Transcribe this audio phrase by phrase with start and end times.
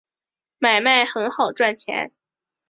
[0.57, 2.11] 买卖很好赚钱